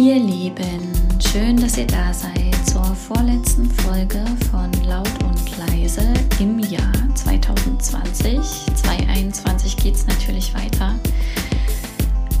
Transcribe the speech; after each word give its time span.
Ihr 0.00 0.18
Lieben, 0.18 0.94
schön, 1.30 1.58
dass 1.58 1.76
ihr 1.76 1.86
da 1.86 2.10
seid 2.14 2.56
zur 2.66 2.82
vorletzten 2.82 3.70
Folge 3.70 4.24
von 4.50 4.72
Laut 4.88 5.12
und 5.24 5.58
Leise 5.58 6.14
im 6.38 6.58
Jahr 6.58 6.90
2020. 7.14 8.38
2021 8.76 9.76
geht 9.76 9.96
es 9.96 10.06
natürlich 10.06 10.54
weiter. 10.54 10.94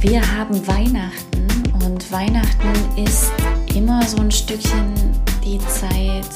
Wir 0.00 0.22
haben 0.38 0.66
Weihnachten 0.66 1.46
und 1.84 2.10
Weihnachten 2.10 2.72
ist 2.96 3.30
immer 3.74 4.06
so 4.06 4.22
ein 4.22 4.30
Stückchen 4.30 4.94
die 5.44 5.58
Zeit, 5.58 6.30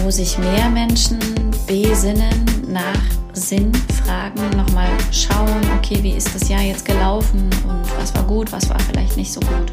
wo 0.00 0.08
sich 0.08 0.38
mehr 0.38 0.70
Menschen 0.70 1.18
besinnen 1.66 2.46
nach 2.68 3.13
Sinnfragen, 3.34 4.50
nochmal 4.56 4.88
schauen, 5.10 5.60
okay, 5.76 5.98
wie 6.02 6.12
ist 6.12 6.34
das 6.34 6.48
Jahr 6.48 6.62
jetzt 6.62 6.84
gelaufen 6.84 7.50
und 7.66 7.98
was 7.98 8.14
war 8.14 8.22
gut, 8.24 8.52
was 8.52 8.68
war 8.70 8.78
vielleicht 8.80 9.16
nicht 9.16 9.32
so 9.32 9.40
gut. 9.40 9.70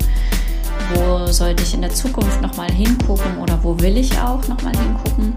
Wo 0.93 1.27
sollte 1.31 1.63
ich 1.63 1.73
in 1.73 1.81
der 1.81 1.93
Zukunft 1.93 2.41
nochmal 2.41 2.71
hingucken 2.71 3.37
oder 3.37 3.63
wo 3.63 3.79
will 3.79 3.97
ich 3.97 4.11
auch 4.19 4.45
nochmal 4.47 4.75
hingucken? 4.75 5.33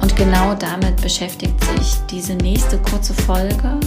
Und 0.00 0.16
genau 0.16 0.54
damit 0.54 1.00
beschäftigt 1.00 1.54
sich 1.64 1.94
diese 2.10 2.34
nächste 2.34 2.78
kurze 2.78 3.14
Folge. 3.14 3.78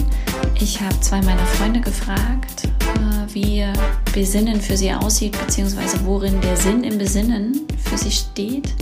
Ich 0.58 0.80
habe 0.80 0.98
zwei 1.00 1.20
meiner 1.22 1.44
Freunde 1.46 1.80
gefragt, 1.80 2.64
äh, 2.64 3.34
wie 3.34 3.64
Besinnen 4.14 4.60
für 4.60 4.76
sie 4.76 4.92
aussieht, 4.92 5.38
beziehungsweise 5.38 6.04
worin 6.04 6.40
der 6.40 6.56
Sinn 6.56 6.84
im 6.84 6.98
Besinnen 6.98 7.66
für 7.84 7.98
sie 7.98 8.10
steht 8.10 8.72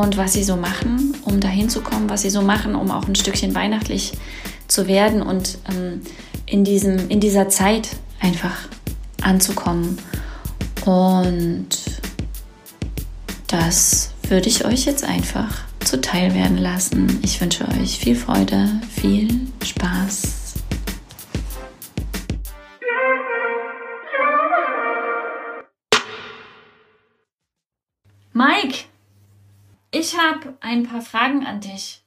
und 0.00 0.16
was 0.16 0.32
sie 0.32 0.42
so 0.42 0.56
machen, 0.56 1.14
um 1.24 1.38
dahin 1.38 1.68
zu 1.68 1.80
kommen, 1.80 2.10
was 2.10 2.22
sie 2.22 2.30
so 2.30 2.42
machen, 2.42 2.74
um 2.74 2.90
auch 2.90 3.06
ein 3.06 3.14
Stückchen 3.14 3.54
weihnachtlich 3.54 4.14
zu 4.66 4.88
werden 4.88 5.22
und 5.22 5.58
ähm, 5.70 6.00
in, 6.46 6.64
diesem, 6.64 7.08
in 7.08 7.20
dieser 7.20 7.48
Zeit 7.48 7.90
einfach 8.20 8.68
anzukommen. 9.22 9.98
Und 10.84 11.68
das 13.46 14.10
würde 14.28 14.48
ich 14.48 14.64
euch 14.64 14.84
jetzt 14.84 15.04
einfach 15.04 15.62
zuteil 15.84 16.34
werden 16.34 16.58
lassen. 16.58 17.20
Ich 17.22 17.40
wünsche 17.40 17.64
euch 17.68 18.00
viel 18.00 18.16
Freude, 18.16 18.68
viel 19.00 19.28
Spaß. 19.64 20.33
Ich 30.14 30.20
habe 30.20 30.56
ein 30.60 30.84
paar 30.84 31.02
Fragen 31.02 31.44
an 31.44 31.60
dich. 31.60 32.04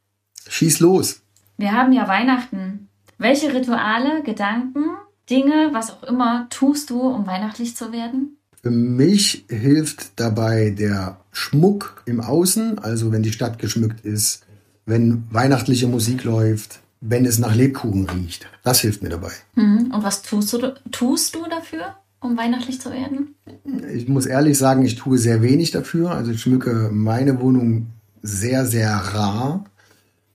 Schieß 0.48 0.80
los. 0.80 1.22
Wir 1.58 1.74
haben 1.74 1.92
ja 1.92 2.08
Weihnachten. 2.08 2.88
Welche 3.18 3.54
Rituale, 3.54 4.24
Gedanken, 4.24 4.86
Dinge, 5.30 5.70
was 5.74 5.92
auch 5.92 6.04
immer, 6.04 6.48
tust 6.50 6.90
du, 6.90 7.02
um 7.02 7.28
weihnachtlich 7.28 7.76
zu 7.76 7.92
werden? 7.92 8.38
Für 8.62 8.72
mich 8.72 9.46
hilft 9.50 10.20
dabei 10.20 10.70
der 10.70 11.20
Schmuck 11.32 12.04
im 12.06 12.22
Außen, 12.22 12.80
also 12.80 13.12
wenn 13.12 13.24
die 13.24 13.34
Stadt 13.34 13.60
geschmückt 13.60 14.06
ist, 14.06 14.46
wenn 14.86 15.24
weihnachtliche 15.32 15.88
Musik 15.88 16.24
läuft, 16.24 16.80
wenn 17.02 17.26
es 17.26 17.40
nach 17.40 17.56
Lebkuchen 17.56 18.10
riecht. 18.10 18.48
Das 18.64 18.80
hilft 18.82 19.04
mir 19.04 19.10
dabei. 19.10 19.32
Mhm. 19.56 19.92
Und 19.94 20.04
was 20.04 20.22
tust 20.22 20.54
du, 20.54 20.76
tust 20.92 21.36
du 21.36 21.46
dafür? 21.50 21.96
um 22.20 22.38
weihnachtlich 22.38 22.82
zu 22.82 22.92
werden? 22.92 23.36
Ich 23.94 24.08
muss 24.08 24.26
ehrlich 24.26 24.58
sagen, 24.58 24.84
ich 24.84 24.96
tue 24.96 25.18
sehr 25.18 25.42
wenig 25.42 25.72
dafür. 25.72 26.12
Also 26.12 26.32
ich 26.32 26.42
schmücke 26.42 26.90
meine 26.92 27.40
Wohnung 27.42 27.88
sehr, 28.22 28.66
sehr 28.66 28.92
rar. 28.92 29.66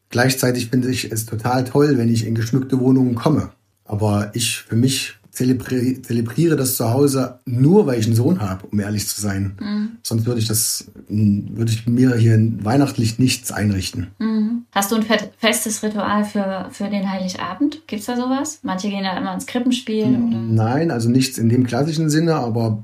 Gleichzeitig 0.08 0.68
finde 0.68 0.90
ich 0.90 1.10
es 1.10 1.26
total 1.26 1.64
toll, 1.64 1.96
wenn 1.98 2.08
ich 2.08 2.26
in 2.26 2.34
geschmückte 2.34 2.78
Wohnungen 2.80 3.14
komme. 3.14 3.50
Aber 3.84 4.30
ich 4.34 4.58
für 4.62 4.76
mich 4.76 5.18
zelebri 5.32 6.02
zelebriere 6.02 6.56
das 6.56 6.76
zu 6.76 6.90
Hause 6.90 7.40
nur, 7.46 7.86
weil 7.86 7.98
ich 7.98 8.06
einen 8.06 8.14
Sohn 8.14 8.40
habe, 8.40 8.66
um 8.66 8.78
ehrlich 8.78 9.08
zu 9.08 9.20
sein. 9.20 9.56
Mhm. 9.58 9.88
Sonst 10.02 10.26
würde 10.26 10.40
ich 10.40 10.46
das, 10.46 10.90
würde 11.08 11.72
ich 11.72 11.86
mir 11.86 12.14
hier 12.16 12.38
weihnachtlich 12.62 13.18
nichts 13.18 13.50
einrichten. 13.50 14.08
Mhm. 14.18 14.66
Hast 14.72 14.92
du 14.92 14.96
ein 14.96 15.04
festes 15.38 15.82
Ritual 15.82 16.24
für, 16.24 16.68
für 16.70 16.88
den 16.90 17.10
Heiligabend? 17.10 17.86
Gibt 17.86 18.00
es 18.00 18.06
da 18.06 18.16
sowas? 18.16 18.60
Manche 18.62 18.90
gehen 18.90 19.04
ja 19.04 19.16
immer 19.16 19.32
ins 19.32 19.46
Krippenspiel. 19.46 20.04
Oder? 20.04 20.36
Nein, 20.36 20.90
also 20.90 21.08
nichts 21.08 21.38
in 21.38 21.48
dem 21.48 21.66
klassischen 21.66 22.10
Sinne, 22.10 22.34
aber 22.34 22.82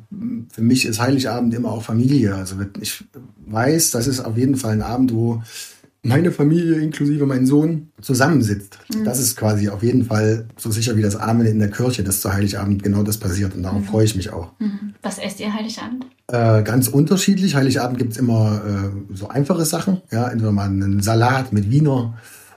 für 0.50 0.62
mich 0.62 0.86
ist 0.86 1.00
Heiligabend 1.00 1.52
immer 1.52 1.70
auch 1.70 1.82
Familie. 1.82 2.34
Also 2.34 2.56
ich 2.80 3.04
weiß, 3.46 3.90
das 3.90 4.06
ist 4.06 4.20
auf 4.20 4.38
jeden 4.38 4.56
Fall 4.56 4.72
ein 4.72 4.82
Abend, 4.82 5.12
wo 5.12 5.42
meine 6.02 6.30
Familie 6.30 6.76
inklusive 6.76 7.26
mein 7.26 7.46
Sohn 7.46 7.90
zusammensitzt. 8.00 8.78
Mhm. 8.94 9.04
Das 9.04 9.18
ist 9.18 9.36
quasi 9.36 9.68
auf 9.68 9.82
jeden 9.82 10.04
Fall 10.04 10.46
so 10.56 10.70
sicher 10.70 10.96
wie 10.96 11.02
das 11.02 11.16
Amen 11.16 11.46
in 11.46 11.58
der 11.58 11.70
Kirche, 11.70 12.04
dass 12.04 12.20
zu 12.20 12.32
Heiligabend 12.32 12.82
genau 12.82 13.02
das 13.02 13.18
passiert. 13.18 13.54
Und 13.54 13.64
darauf 13.64 13.80
mhm. 13.80 13.86
freue 13.86 14.04
ich 14.04 14.14
mich 14.14 14.30
auch. 14.32 14.52
Mhm. 14.60 14.94
Was 15.02 15.18
esst 15.18 15.40
ihr 15.40 15.52
Heiligabend? 15.52 16.06
Äh, 16.28 16.62
ganz 16.62 16.88
unterschiedlich. 16.88 17.56
Heiligabend 17.56 17.98
gibt 17.98 18.12
es 18.12 18.18
immer 18.18 18.62
äh, 18.64 19.14
so 19.14 19.28
einfache 19.28 19.64
Sachen. 19.64 20.02
Ja, 20.10 20.28
entweder 20.28 20.52
mal 20.52 20.66
einen 20.66 21.00
Salat 21.00 21.52
mit 21.52 21.70
Wiener 21.70 22.14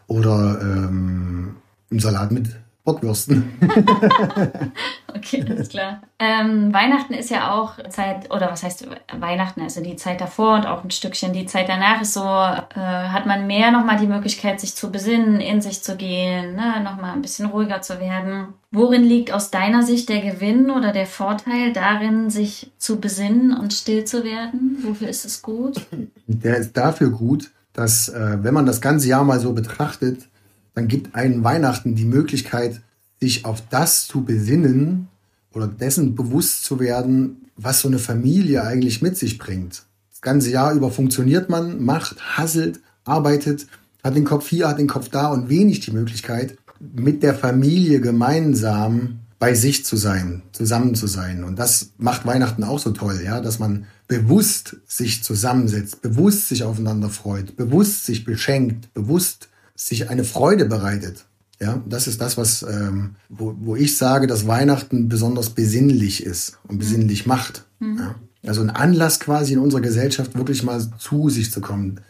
oder 0.07 0.59
ähm, 0.61 1.55
einen 1.89 1.99
Salat 1.99 2.31
mit 2.31 2.49
Bockwürsten. 2.83 3.53
okay, 5.15 5.45
alles 5.47 5.69
klar. 5.69 6.01
Ähm, 6.17 6.73
Weihnachten 6.73 7.13
ist 7.13 7.29
ja 7.29 7.51
auch 7.53 7.77
Zeit, 7.89 8.33
oder 8.33 8.51
was 8.51 8.63
heißt 8.63 8.87
Weihnachten, 9.19 9.61
also 9.61 9.83
die 9.83 9.95
Zeit 9.95 10.19
davor 10.19 10.55
und 10.55 10.65
auch 10.65 10.83
ein 10.83 10.89
Stückchen 10.89 11.31
die 11.31 11.45
Zeit 11.45 11.69
danach 11.69 12.01
ist 12.01 12.13
so, 12.13 12.21
äh, 12.23 12.79
hat 12.79 13.27
man 13.27 13.45
mehr 13.45 13.69
nochmal 13.69 13.99
die 13.99 14.07
Möglichkeit, 14.07 14.59
sich 14.59 14.75
zu 14.75 14.91
besinnen, 14.91 15.39
in 15.39 15.61
sich 15.61 15.83
zu 15.83 15.95
gehen, 15.95 16.55
ne, 16.55 16.81
nochmal 16.83 17.13
ein 17.13 17.21
bisschen 17.21 17.47
ruhiger 17.47 17.81
zu 17.81 17.99
werden. 17.99 18.47
Worin 18.71 19.03
liegt 19.03 19.31
aus 19.31 19.51
deiner 19.51 19.83
Sicht 19.83 20.09
der 20.09 20.21
Gewinn 20.21 20.71
oder 20.71 20.91
der 20.91 21.05
Vorteil 21.05 21.73
darin, 21.73 22.31
sich 22.31 22.71
zu 22.77 22.99
besinnen 22.99 23.53
und 23.53 23.73
still 23.73 24.05
zu 24.05 24.23
werden? 24.23 24.77
Wofür 24.83 25.07
ist 25.07 25.25
es 25.25 25.43
gut? 25.43 25.85
Der 26.25 26.57
ist 26.57 26.75
dafür 26.75 27.11
gut, 27.11 27.51
dass, 27.73 28.09
äh, 28.09 28.37
wenn 28.41 28.55
man 28.55 28.65
das 28.65 28.81
ganze 28.81 29.07
Jahr 29.07 29.23
mal 29.23 29.39
so 29.39 29.53
betrachtet, 29.53 30.30
dann 30.73 30.87
gibt 30.87 31.15
einen 31.15 31.43
Weihnachten 31.43 31.95
die 31.95 32.05
Möglichkeit, 32.05 32.81
sich 33.19 33.45
auf 33.45 33.61
das 33.69 34.07
zu 34.07 34.23
besinnen 34.23 35.07
oder 35.53 35.67
dessen 35.67 36.15
bewusst 36.15 36.63
zu 36.63 36.79
werden, 36.79 37.45
was 37.55 37.81
so 37.81 37.87
eine 37.87 37.99
Familie 37.99 38.63
eigentlich 38.63 39.01
mit 39.01 39.17
sich 39.17 39.37
bringt. 39.37 39.83
Das 40.09 40.21
ganze 40.21 40.51
Jahr 40.51 40.73
über 40.73 40.91
funktioniert 40.91 41.49
man, 41.49 41.83
macht, 41.83 42.37
hasselt, 42.37 42.79
arbeitet, 43.03 43.67
hat 44.03 44.15
den 44.15 44.23
Kopf 44.23 44.47
hier, 44.47 44.67
hat 44.67 44.79
den 44.79 44.87
Kopf 44.87 45.09
da 45.09 45.27
und 45.27 45.49
wenig 45.49 45.81
die 45.81 45.91
Möglichkeit, 45.91 46.57
mit 46.79 47.21
der 47.21 47.35
Familie 47.35 48.01
gemeinsam 48.01 49.19
bei 49.37 49.53
sich 49.55 49.85
zu 49.85 49.97
sein, 49.97 50.43
zusammen 50.51 50.95
zu 50.95 51.07
sein. 51.07 51.43
Und 51.43 51.57
das 51.57 51.91
macht 51.97 52.25
Weihnachten 52.25 52.63
auch 52.63 52.79
so 52.79 52.91
toll, 52.91 53.21
ja, 53.23 53.41
dass 53.41 53.59
man 53.59 53.85
bewusst 54.07 54.77
sich 54.87 55.23
zusammensetzt, 55.23 56.01
bewusst 56.01 56.49
sich 56.49 56.63
aufeinander 56.63 57.09
freut, 57.09 57.55
bewusst 57.55 58.05
sich 58.05 58.23
beschenkt, 58.23 58.93
bewusst 58.93 59.49
sich 59.87 60.09
eine 60.09 60.23
Freude 60.23 60.65
bereitet. 60.65 61.25
Ja, 61.59 61.81
das 61.87 62.07
ist 62.07 62.19
das, 62.21 62.37
was, 62.37 62.63
ähm, 62.63 63.15
wo, 63.29 63.55
wo 63.59 63.75
ich 63.75 63.97
sage, 63.97 64.25
dass 64.25 64.47
Weihnachten 64.47 65.09
besonders 65.09 65.51
besinnlich 65.51 66.23
ist 66.25 66.57
und 66.67 66.79
besinnlich 66.79 67.27
macht. 67.27 67.65
Mhm. 67.79 67.97
Ja. 67.99 68.15
Also 68.49 68.61
ein 68.61 68.71
Anlass 68.71 69.19
quasi 69.19 69.53
in 69.53 69.59
unserer 69.59 69.81
Gesellschaft 69.81 70.35
wirklich 70.35 70.63
mal 70.63 70.81
zu 70.97 71.29
sich 71.29 71.51
zu 71.51 71.61
kommen. 71.61 72.01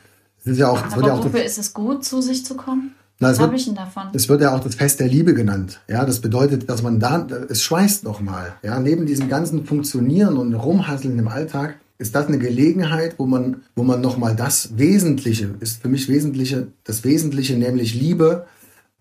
Das 0.43 0.53
ist 0.53 0.59
ja 0.59 0.69
auch, 0.69 0.81
Aber 0.91 1.05
ja 1.05 1.13
auch 1.13 1.25
wofür 1.25 1.43
ist 1.43 1.57
es 1.57 1.73
gut, 1.73 2.05
zu 2.05 2.21
sich 2.21 2.45
zu 2.45 2.55
kommen? 2.55 2.95
Na, 3.19 3.29
Was 3.29 3.39
habe 3.39 3.55
ich 3.55 3.65
denn 3.65 3.75
davon? 3.75 4.07
Es 4.13 4.29
wird 4.29 4.41
ja 4.41 4.55
auch 4.55 4.61
das 4.61 4.75
Fest 4.75 4.99
der 4.99 5.07
Liebe 5.07 5.33
genannt. 5.33 5.81
Ja, 5.87 6.05
das 6.05 6.21
bedeutet, 6.21 6.69
dass 6.69 6.81
man 6.81 6.99
da, 6.99 7.27
es 7.49 7.61
schweißt 7.61 8.03
nochmal. 8.03 8.53
Ja, 8.63 8.79
neben 8.79 9.05
diesem 9.05 9.29
ganzen 9.29 9.65
Funktionieren 9.65 10.37
und 10.37 10.53
Rumhasseln 10.55 11.19
im 11.19 11.27
Alltag 11.27 11.75
ist 12.01 12.15
das 12.15 12.27
eine 12.27 12.39
Gelegenheit, 12.39 13.15
wo 13.19 13.27
man, 13.27 13.61
wo 13.75 13.83
man 13.83 14.01
nochmal 14.01 14.35
das 14.35 14.75
Wesentliche, 14.77 15.53
ist 15.59 15.83
für 15.83 15.87
mich 15.87 16.09
Wesentliche, 16.09 16.67
das 16.83 17.03
Wesentliche, 17.03 17.55
nämlich 17.55 17.93
Liebe, 17.93 18.47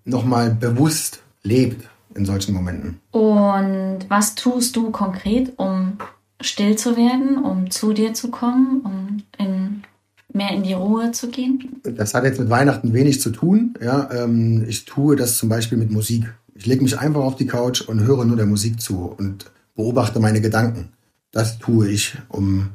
nochmal 0.04 0.50
bewusst 0.50 1.20
lebt 1.42 1.88
in 2.14 2.26
solchen 2.26 2.52
Momenten. 2.52 3.00
Und 3.10 4.00
was 4.08 4.34
tust 4.34 4.76
du 4.76 4.90
konkret, 4.90 5.54
um 5.56 5.96
still 6.42 6.76
zu 6.76 6.96
werden, 6.98 7.38
um 7.42 7.70
zu 7.70 7.94
dir 7.94 8.12
zu 8.12 8.30
kommen, 8.30 8.82
um 8.84 9.22
in, 9.38 9.82
mehr 10.34 10.50
in 10.50 10.62
die 10.62 10.74
Ruhe 10.74 11.10
zu 11.12 11.28
gehen? 11.28 11.80
Das 11.82 12.12
hat 12.12 12.24
jetzt 12.24 12.38
mit 12.38 12.50
Weihnachten 12.50 12.92
wenig 12.92 13.22
zu 13.22 13.30
tun. 13.30 13.74
Ja, 13.82 14.10
ähm, 14.12 14.66
ich 14.68 14.84
tue 14.84 15.16
das 15.16 15.38
zum 15.38 15.48
Beispiel 15.48 15.78
mit 15.78 15.90
Musik. 15.90 16.30
Ich 16.54 16.66
lege 16.66 16.82
mich 16.82 16.98
einfach 16.98 17.22
auf 17.22 17.36
die 17.36 17.46
Couch 17.46 17.80
und 17.80 18.00
höre 18.00 18.26
nur 18.26 18.36
der 18.36 18.44
Musik 18.44 18.78
zu 18.78 19.14
und 19.16 19.50
beobachte 19.74 20.20
meine 20.20 20.42
Gedanken. 20.42 20.90
Das 21.32 21.58
tue 21.58 21.88
ich, 21.88 22.18
um 22.28 22.70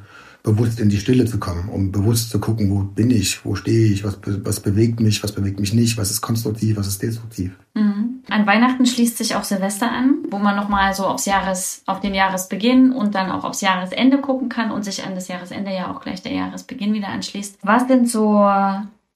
bewusst 0.45 0.79
in 0.79 0.89
die 0.89 0.97
Stille 0.97 1.25
zu 1.25 1.39
kommen, 1.39 1.69
um 1.69 1.91
bewusst 1.91 2.29
zu 2.29 2.39
gucken, 2.39 2.69
wo 2.69 2.83
bin 2.83 3.09
ich, 3.09 3.43
wo 3.43 3.55
stehe 3.55 3.91
ich, 3.91 4.03
was, 4.03 4.19
was 4.23 4.59
bewegt 4.59 4.99
mich, 4.99 5.23
was 5.23 5.31
bewegt 5.31 5.59
mich 5.59 5.73
nicht, 5.73 5.97
was 5.97 6.11
ist 6.11 6.21
konstruktiv, 6.21 6.77
was 6.77 6.87
ist 6.87 7.01
destruktiv. 7.01 7.51
Mhm. 7.73 8.21
An 8.29 8.45
Weihnachten 8.45 8.85
schließt 8.85 9.17
sich 9.17 9.35
auch 9.35 9.43
Silvester 9.43 9.91
an, 9.91 10.19
wo 10.29 10.37
man 10.37 10.55
nochmal 10.55 10.93
so 10.93 11.07
aufs 11.07 11.25
Jahres, 11.25 11.81
auf 11.87 11.99
den 11.99 12.13
Jahresbeginn 12.13 12.93
und 12.93 13.15
dann 13.15 13.31
auch 13.31 13.43
aufs 13.43 13.61
Jahresende 13.61 14.19
gucken 14.19 14.47
kann 14.47 14.69
und 14.69 14.85
sich 14.85 15.03
an 15.03 15.15
das 15.15 15.27
Jahresende 15.27 15.73
ja 15.73 15.91
auch 15.91 16.01
gleich 16.01 16.21
der 16.21 16.33
Jahresbeginn 16.33 16.93
wieder 16.93 17.09
anschließt. 17.09 17.57
Was 17.63 17.87
sind 17.87 18.07
so 18.07 18.47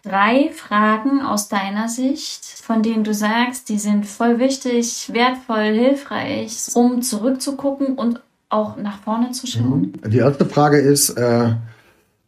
drei 0.03 0.49
Fragen 0.51 1.21
aus 1.21 1.47
deiner 1.47 1.89
Sicht, 1.89 2.43
von 2.43 2.81
denen 2.81 3.03
du 3.03 3.13
sagst, 3.13 3.69
die 3.69 3.77
sind 3.77 4.07
voll 4.07 4.39
wichtig, 4.39 5.11
wertvoll, 5.13 5.73
hilfreich, 5.73 6.69
um 6.73 7.03
zurückzugucken 7.03 7.95
und 7.95 8.19
auch 8.49 8.77
nach 8.77 9.01
vorne 9.01 9.31
zu 9.31 9.47
schauen? 9.47 9.93
Mhm. 10.03 10.09
Die 10.09 10.17
erste 10.17 10.45
Frage 10.45 10.79
ist, 10.79 11.11
äh, 11.11 11.53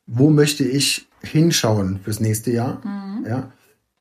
wo 0.07 0.29
möchte 0.29 0.63
ich 0.63 1.07
hinschauen 1.21 1.99
fürs 2.03 2.19
nächste 2.19 2.51
Jahr? 2.51 2.81
Mhm. 2.85 3.25
Ja. 3.25 3.51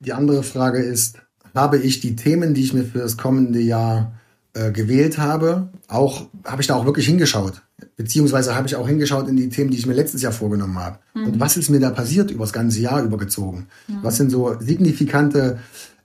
Die 0.00 0.12
andere 0.12 0.42
Frage 0.42 0.78
ist, 0.78 1.18
habe 1.54 1.78
ich 1.78 2.00
die 2.00 2.16
Themen, 2.16 2.54
die 2.54 2.62
ich 2.62 2.72
mir 2.72 2.84
für 2.84 2.98
das 2.98 3.16
kommende 3.16 3.60
Jahr 3.60 4.12
äh, 4.52 4.72
gewählt 4.72 5.18
habe, 5.18 5.68
auch 5.88 6.26
habe 6.44 6.60
ich 6.62 6.68
da 6.68 6.74
auch 6.74 6.84
wirklich 6.84 7.06
hingeschaut? 7.06 7.62
Beziehungsweise 7.96 8.54
habe 8.54 8.66
ich 8.66 8.76
auch 8.76 8.88
hingeschaut 8.88 9.28
in 9.28 9.36
die 9.36 9.48
Themen, 9.48 9.70
die 9.70 9.78
ich 9.78 9.86
mir 9.86 9.94
letztes 9.94 10.22
Jahr 10.22 10.32
vorgenommen 10.32 10.78
habe. 10.78 10.98
Mhm. 11.14 11.24
Und 11.24 11.40
was 11.40 11.56
ist 11.56 11.70
mir 11.70 11.80
da 11.80 11.90
passiert 11.90 12.30
über 12.30 12.44
das 12.44 12.52
ganze 12.52 12.80
Jahr 12.80 13.02
übergezogen? 13.02 13.66
Mhm. 13.88 13.98
Was 14.02 14.16
sind 14.16 14.30
so 14.30 14.56
signifikante 14.58 15.58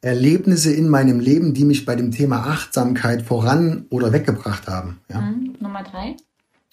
Erlebnisse 0.06 0.72
in 0.72 0.88
meinem 0.88 1.19
Leben, 1.19 1.56
die 1.56 1.66
mich 1.66 1.84
bei 1.84 1.96
dem 1.96 2.12
Thema 2.12 2.46
Achtsamkeit 2.46 3.24
voran 3.24 3.88
oder 3.90 4.13
weggebracht 4.13 4.68
haben? 4.68 5.00
Ja? 5.10 5.22
Mhm. 5.22 5.56
Nummer 5.60 5.81
drei? 5.81 6.16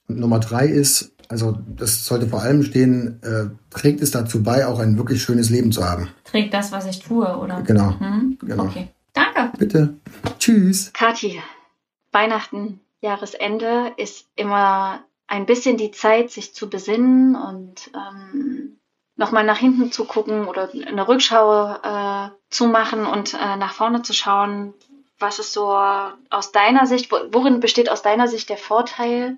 Und 0.07 0.19
Nummer 0.19 0.39
drei 0.39 0.67
ist, 0.67 1.15
also 1.29 1.57
das 1.67 2.05
sollte 2.05 2.27
vor 2.27 2.43
allem 2.43 2.63
stehen, 2.63 3.23
äh, 3.23 3.47
trägt 3.71 4.03
es 4.03 4.11
dazu 4.11 4.43
bei, 4.43 4.67
auch 4.67 4.79
ein 4.81 4.99
wirklich 4.99 5.23
schönes 5.23 5.49
Leben 5.49 5.73
zu 5.73 5.83
haben. 5.83 6.09
Trägt 6.25 6.53
das, 6.53 6.73
was 6.73 6.87
ich 6.87 6.99
tue, 6.99 7.27
oder? 7.39 7.63
Genau. 7.63 7.93
Mhm. 7.93 8.37
genau. 8.39 8.65
Okay. 8.65 8.89
Danke. 9.15 9.51
Bitte. 9.59 9.95
Tschüss. 10.39 10.93
Kathi, 10.93 11.41
Weihnachten, 12.13 12.81
Jahresende 13.01 13.93
ist 13.97 14.27
immer 14.37 15.05
ein 15.27 15.47
bisschen 15.47 15.79
die 15.79 15.91
Zeit, 15.91 16.31
sich 16.31 16.55
zu 16.55 16.69
besinnen 16.69 17.35
und 17.35 17.91
ähm, 17.95 18.77
nochmal 19.23 19.45
nach 19.45 19.59
hinten 19.59 19.93
zu 19.93 20.05
gucken 20.05 20.49
oder 20.49 20.69
eine 20.73 21.07
Rückschau 21.07 21.77
äh, 21.77 22.31
zu 22.51 22.67
machen 22.67 23.07
und 23.07 23.35
äh, 23.35 23.57
nach 23.57 23.73
vorne 23.73 24.03
zu 24.03 24.13
schauen. 24.13 24.75
Was 25.21 25.39
ist 25.39 25.53
so 25.53 25.73
aus 26.31 26.51
deiner 26.51 26.87
Sicht, 26.87 27.13
worin 27.13 27.61
besteht 27.61 27.89
aus 27.89 28.03
deiner 28.03 28.27
Sicht 28.27 28.49
der 28.49 28.57
Vorteil 28.57 29.37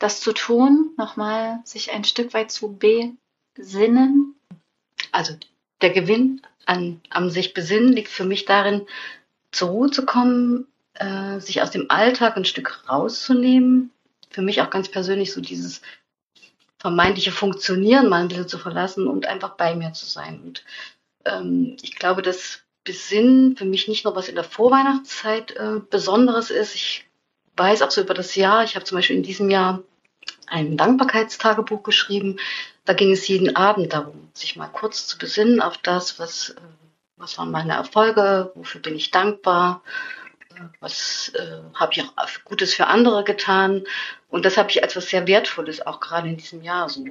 das 0.00 0.18
zu 0.18 0.32
tun, 0.32 0.90
nochmal 0.96 1.60
sich 1.62 1.92
ein 1.92 2.02
Stück 2.02 2.34
weit 2.34 2.50
zu 2.50 2.76
besinnen? 3.54 4.34
Also 5.12 5.34
der 5.80 5.90
Gewinn 5.90 6.42
an, 6.66 7.00
am 7.10 7.30
sich 7.30 7.54
besinnen 7.54 7.92
liegt 7.92 8.08
für 8.08 8.24
mich 8.24 8.46
darin, 8.46 8.84
zur 9.52 9.68
Ruhe 9.68 9.90
zu 9.92 10.04
kommen, 10.04 10.66
äh, 10.94 11.38
sich 11.38 11.62
aus 11.62 11.70
dem 11.70 11.88
Alltag 11.88 12.36
ein 12.36 12.44
Stück 12.44 12.82
rauszunehmen. 12.88 13.92
Für 14.30 14.42
mich 14.42 14.60
auch 14.60 14.70
ganz 14.70 14.88
persönlich 14.88 15.32
so 15.32 15.40
dieses 15.40 15.82
vermeintliche 16.84 17.32
Funktionieren 17.32 18.10
mal 18.10 18.20
ein 18.20 18.28
bisschen 18.28 18.46
zu 18.46 18.58
verlassen 18.58 19.08
und 19.08 19.24
einfach 19.24 19.56
bei 19.56 19.74
mir 19.74 19.94
zu 19.94 20.04
sein. 20.04 20.42
Und 20.44 20.64
ähm, 21.24 21.78
ich 21.80 21.96
glaube, 21.96 22.20
dass 22.20 22.60
Besinnen 22.84 23.56
für 23.56 23.64
mich 23.64 23.88
nicht 23.88 24.04
nur 24.04 24.14
was 24.14 24.28
in 24.28 24.34
der 24.34 24.44
Vorweihnachtszeit 24.44 25.52
äh, 25.52 25.80
Besonderes 25.88 26.50
ist. 26.50 26.74
Ich 26.74 27.06
weiß 27.56 27.80
auch 27.80 27.90
so 27.90 28.02
über 28.02 28.12
das 28.12 28.34
Jahr. 28.34 28.64
Ich 28.64 28.74
habe 28.74 28.84
zum 28.84 28.98
Beispiel 28.98 29.16
in 29.16 29.22
diesem 29.22 29.48
Jahr 29.48 29.82
ein 30.46 30.76
Dankbarkeitstagebuch 30.76 31.82
geschrieben. 31.82 32.36
Da 32.84 32.92
ging 32.92 33.12
es 33.12 33.26
jeden 33.28 33.56
Abend 33.56 33.94
darum, 33.94 34.28
sich 34.34 34.56
mal 34.56 34.68
kurz 34.68 35.06
zu 35.06 35.16
besinnen 35.16 35.62
auf 35.62 35.78
das, 35.78 36.18
was, 36.18 36.50
äh, 36.50 36.60
was 37.16 37.38
waren 37.38 37.50
meine 37.50 37.72
Erfolge, 37.72 38.52
wofür 38.56 38.82
bin 38.82 38.94
ich 38.94 39.10
dankbar, 39.10 39.82
was 40.80 41.32
äh, 41.34 41.60
habe 41.74 41.92
ich 41.92 42.02
auch 42.02 42.28
Gutes 42.44 42.74
für 42.74 42.86
andere 42.86 43.24
getan. 43.24 43.84
Und 44.28 44.44
das 44.44 44.56
habe 44.56 44.70
ich 44.70 44.82
als 44.82 44.96
was 44.96 45.08
sehr 45.08 45.26
Wertvolles 45.26 45.86
auch 45.86 46.00
gerade 46.00 46.28
in 46.28 46.36
diesem 46.36 46.62
Jahr 46.62 46.88
so 46.88 47.04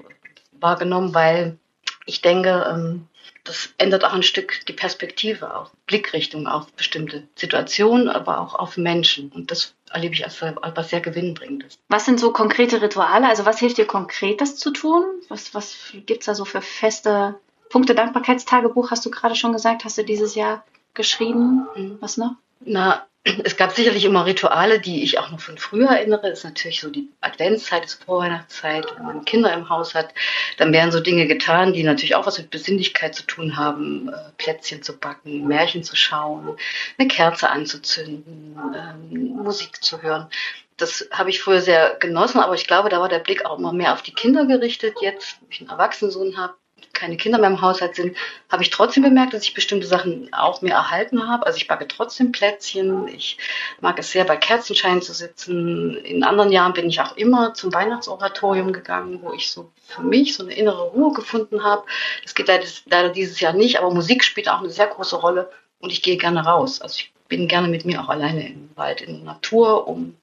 wahrgenommen, 0.59 1.13
weil 1.13 1.57
ich 2.05 2.21
denke, 2.21 2.65
ähm, 2.69 3.07
das 3.43 3.69
ändert 3.77 4.05
auch 4.05 4.13
ein 4.13 4.23
Stück 4.23 4.65
die 4.67 4.73
Perspektive 4.73 5.55
auf 5.55 5.71
Blickrichtung 5.85 6.47
auf 6.47 6.71
bestimmte 6.73 7.27
Situationen, 7.35 8.09
aber 8.09 8.39
auch 8.39 8.55
auf 8.55 8.77
Menschen. 8.77 9.31
Und 9.31 9.51
das 9.51 9.73
erlebe 9.91 10.15
ich 10.15 10.23
als 10.23 10.41
etwas 10.41 10.89
sehr 10.89 11.01
gewinnbringendes. 11.01 11.77
Was 11.89 12.05
sind 12.05 12.19
so 12.19 12.31
konkrete 12.31 12.81
Rituale? 12.81 13.27
Also 13.27 13.45
was 13.45 13.59
hilft 13.59 13.77
dir 13.77 13.85
konkret, 13.85 14.39
das 14.39 14.55
zu 14.55 14.71
tun? 14.71 15.03
Was, 15.27 15.53
was 15.53 15.75
gibt 16.05 16.21
es 16.21 16.25
da 16.25 16.35
so 16.35 16.45
für 16.45 16.61
feste 16.61 17.35
Punkte? 17.69 17.95
Dankbarkeitstagebuch 17.95 18.91
hast 18.91 19.05
du 19.05 19.11
gerade 19.11 19.35
schon 19.35 19.53
gesagt, 19.53 19.83
hast 19.83 19.97
du 19.97 20.03
dieses 20.03 20.35
Jahr 20.35 20.63
geschrieben. 20.93 21.67
Mhm. 21.75 21.97
Was 21.99 22.17
noch? 22.17 22.35
Na, 22.61 23.05
es 23.23 23.55
gab 23.55 23.71
sicherlich 23.71 24.03
immer 24.03 24.25
Rituale, 24.25 24.79
die 24.81 25.01
ich 25.01 25.17
auch 25.17 25.31
noch 25.31 25.39
von 25.39 25.57
früher 25.57 25.89
erinnere. 25.89 26.29
Das 26.29 26.39
ist 26.39 26.43
natürlich 26.43 26.81
so 26.81 26.89
die 26.89 27.09
Adventszeit, 27.21 27.85
ist 27.85 28.03
Vorweihnachtszeit, 28.03 28.85
wenn 28.97 29.05
man 29.05 29.25
Kinder 29.25 29.53
im 29.53 29.69
Haus 29.69 29.95
hat. 29.95 30.13
Dann 30.57 30.73
werden 30.73 30.91
so 30.91 30.99
Dinge 30.99 31.25
getan, 31.25 31.71
die 31.71 31.83
natürlich 31.83 32.15
auch 32.15 32.25
was 32.25 32.37
mit 32.37 32.49
Besinnlichkeit 32.49 33.15
zu 33.15 33.23
tun 33.23 33.55
haben. 33.55 34.09
Äh, 34.09 34.31
Plätzchen 34.37 34.83
zu 34.83 34.97
backen, 34.97 35.47
Märchen 35.47 35.83
zu 35.83 35.95
schauen, 35.95 36.57
eine 36.97 37.07
Kerze 37.07 37.49
anzuzünden, 37.49 38.57
ähm, 38.75 39.37
Musik 39.41 39.81
zu 39.81 40.01
hören. 40.01 40.27
Das 40.75 41.07
habe 41.11 41.29
ich 41.29 41.41
früher 41.41 41.61
sehr 41.61 41.95
genossen, 41.99 42.39
aber 42.39 42.55
ich 42.55 42.67
glaube, 42.67 42.89
da 42.89 42.99
war 42.99 43.07
der 43.07 43.19
Blick 43.19 43.45
auch 43.45 43.57
immer 43.57 43.71
mehr 43.71 43.93
auf 43.93 44.01
die 44.01 44.13
Kinder 44.13 44.45
gerichtet. 44.45 44.95
Jetzt, 45.01 45.37
wo 45.39 45.47
ich 45.49 45.61
einen 45.61 45.69
Erwachsenensohn 45.69 46.35
habe, 46.35 46.55
keine 46.91 47.17
Kinder 47.17 47.39
mehr 47.39 47.49
im 47.49 47.61
Haushalt 47.61 47.95
sind, 47.95 48.17
habe 48.51 48.63
ich 48.63 48.69
trotzdem 48.69 49.03
bemerkt, 49.03 49.33
dass 49.33 49.43
ich 49.43 49.53
bestimmte 49.53 49.87
Sachen 49.87 50.33
auch 50.33 50.61
mehr 50.61 50.75
erhalten 50.75 51.27
habe. 51.27 51.45
Also 51.45 51.57
ich 51.57 51.67
backe 51.67 51.87
trotzdem 51.87 52.31
Plätzchen. 52.31 53.07
Ich 53.07 53.37
mag 53.81 53.97
es 53.99 54.11
sehr, 54.11 54.25
bei 54.25 54.35
Kerzenschein 54.35 55.01
zu 55.01 55.13
sitzen. 55.13 55.97
In 55.97 56.23
anderen 56.23 56.51
Jahren 56.51 56.73
bin 56.73 56.89
ich 56.89 56.99
auch 56.99 57.15
immer 57.17 57.53
zum 57.53 57.73
Weihnachtsoratorium 57.73 58.73
gegangen, 58.73 59.19
wo 59.21 59.33
ich 59.33 59.49
so 59.49 59.71
für 59.85 60.01
mich 60.01 60.35
so 60.35 60.43
eine 60.43 60.53
innere 60.53 60.89
Ruhe 60.89 61.13
gefunden 61.13 61.63
habe. 61.63 61.83
Das 62.23 62.35
geht 62.35 62.49
leider 62.85 63.09
dieses 63.09 63.39
Jahr 63.39 63.53
nicht, 63.53 63.79
aber 63.79 63.93
Musik 63.93 64.23
spielt 64.23 64.49
auch 64.49 64.59
eine 64.59 64.69
sehr 64.69 64.87
große 64.87 65.15
Rolle 65.15 65.49
und 65.79 65.91
ich 65.91 66.01
gehe 66.01 66.17
gerne 66.17 66.45
raus. 66.45 66.81
Also 66.81 66.95
ich 66.97 67.13
bin 67.27 67.47
gerne 67.47 67.67
mit 67.67 67.85
mir 67.85 68.01
auch 68.01 68.09
alleine 68.09 68.47
im 68.47 68.69
Wald, 68.75 69.01
in 69.01 69.15
der 69.15 69.23
Natur, 69.23 69.87
um 69.87 70.15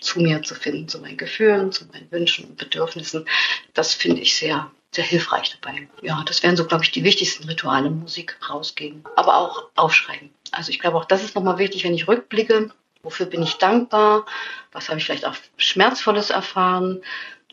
zu 0.00 0.20
mir 0.20 0.42
zu 0.42 0.54
finden, 0.54 0.88
zu 0.88 1.00
meinen 1.00 1.16
Gefühlen, 1.16 1.72
zu 1.72 1.86
meinen 1.86 2.10
Wünschen 2.10 2.46
und 2.46 2.56
Bedürfnissen. 2.56 3.26
Das 3.74 3.94
finde 3.94 4.22
ich 4.22 4.36
sehr 4.36 4.70
sehr 4.92 5.04
hilfreich 5.04 5.56
dabei. 5.60 5.88
Ja, 6.02 6.22
das 6.26 6.42
wären 6.42 6.56
so, 6.56 6.66
glaube 6.66 6.84
ich, 6.84 6.90
die 6.90 7.04
wichtigsten 7.04 7.44
Rituale. 7.44 7.90
Musik 7.90 8.38
rausgehen, 8.48 9.04
aber 9.16 9.36
auch 9.36 9.64
aufschreiben. 9.76 10.30
Also 10.52 10.70
ich 10.70 10.78
glaube, 10.78 10.96
auch 10.96 11.04
das 11.04 11.22
ist 11.22 11.34
nochmal 11.34 11.58
wichtig, 11.58 11.84
wenn 11.84 11.94
ich 11.94 12.08
rückblicke. 12.08 12.70
Wofür 13.02 13.26
bin 13.26 13.42
ich 13.42 13.58
dankbar? 13.58 14.26
Was 14.72 14.88
habe 14.88 14.98
ich 14.98 15.04
vielleicht 15.04 15.26
auch 15.26 15.36
Schmerzvolles 15.56 16.30
erfahren? 16.30 17.02